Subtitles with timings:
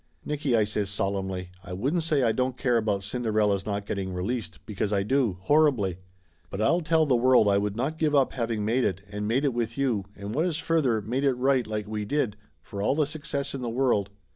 [0.25, 4.57] "Nicky," I says solemnly, "I wouldn't say I don't care about Cinderella's not getting released,
[4.65, 5.99] because I do horribly!
[6.49, 9.45] But I'll tell the world I would not give up having made it, and made
[9.45, 12.95] it with you, and what is further, made it right, like we did, for all
[12.95, 14.09] the success in the world.